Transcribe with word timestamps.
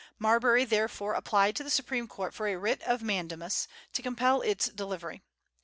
Marbury 0.17 0.65
therefore 0.65 1.13
applied 1.13 1.55
to 1.55 1.63
the 1.63 1.69
Supreme 1.69 2.07
Court 2.07 2.33
for 2.33 2.47
a 2.47 2.55
writ 2.55 2.81
of 2.81 3.03
mandamus 3.03 3.67
to 3.93 4.01
compel 4.01 4.41
its 4.41 4.67
delivery. 4.67 5.21